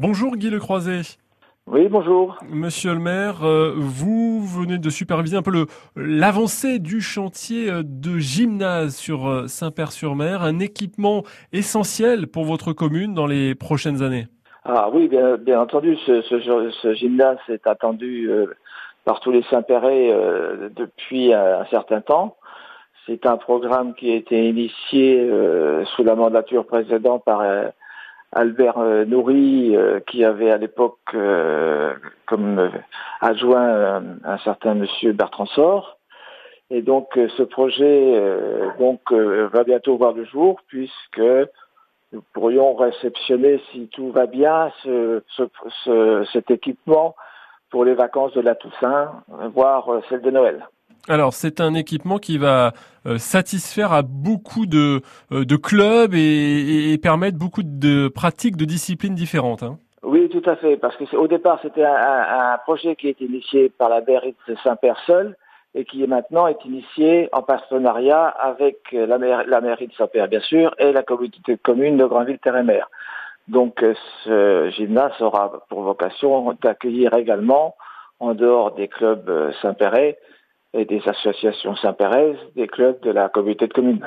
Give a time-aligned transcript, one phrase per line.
[0.00, 1.18] Bonjour Guy Le Croiset.
[1.66, 2.36] Oui, bonjour.
[2.48, 8.16] Monsieur le maire, euh, vous venez de superviser un peu l'avancée du chantier euh, de
[8.16, 14.28] gymnase sur euh, Saint-Père-sur-Mer, un équipement essentiel pour votre commune dans les prochaines années.
[14.64, 18.30] Ah oui, bien, bien entendu, ce, ce, ce, gymnase est attendu
[19.04, 20.14] par tous les Saint-Pérais
[20.76, 22.36] depuis un, certain temps.
[23.06, 25.28] C'est un programme qui a été initié
[25.96, 27.42] sous la mandature précédente par
[28.32, 31.94] Albert euh, Nourri, euh, qui avait à l'époque euh,
[32.26, 32.70] comme
[33.20, 35.98] adjoint un certain monsieur Bertrand Sort.
[36.70, 38.22] Et donc ce projet
[38.78, 41.22] donc va bientôt voir le jour puisque
[42.12, 47.16] nous pourrions réceptionner, si tout va bien, ce, ce, cet équipement
[47.70, 49.22] pour les vacances de la Toussaint,
[49.54, 50.68] voire celle de Noël.
[51.08, 52.72] Alors c'est un équipement qui va
[53.06, 55.00] euh, satisfaire à beaucoup de,
[55.32, 59.62] euh, de clubs et, permettre beaucoup de pratiques de disciplines différentes.
[59.62, 59.78] Hein.
[60.02, 63.70] Oui, tout à fait, parce que au départ c'était un, projet qui a été initié
[63.70, 65.36] par la mairie de Saint-Père seul
[65.74, 70.92] et qui maintenant est initié en partenariat avec la, mairie, de Saint-Père bien sûr et
[70.92, 72.90] la communauté de de Granville-Terre-et-Mer.
[73.48, 77.76] Donc euh, ce gymnase aura pour vocation d'accueillir également,
[78.20, 80.18] en dehors des clubs Saint-Péret,
[80.74, 81.96] et des associations saint
[82.54, 84.06] des clubs de la communauté de communes.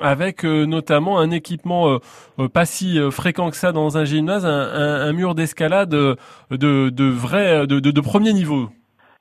[0.00, 1.98] Avec euh, notamment un équipement euh,
[2.38, 6.16] euh, pas si fréquent que ça dans un gymnase, un, mur d'escalade de,
[6.50, 8.68] de vrai, de, de, premier niveau.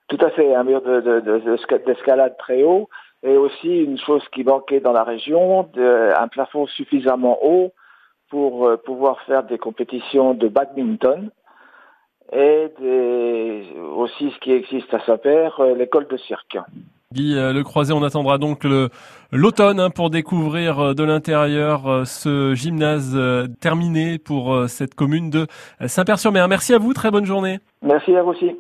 [0.09, 0.81] Tout à fait, un mur
[1.85, 2.89] d'escalade très haut
[3.23, 7.71] et aussi une chose qui manquait dans la région, un plafond suffisamment haut
[8.29, 11.29] pour pouvoir faire des compétitions de badminton
[12.33, 13.63] et des,
[13.95, 16.57] aussi ce qui existe à Saint-Père, l'école de cirque.
[17.13, 18.65] Guy euh, Le Croiset, on attendra donc
[19.31, 23.19] l'automne hein, pour découvrir euh, de l'intérieur ce gymnase
[23.59, 25.47] terminé pour cette commune de
[25.85, 26.47] Saint-Père-sur-Mer.
[26.47, 27.59] Merci à vous, très bonne journée.
[27.81, 28.51] Merci à vous aussi.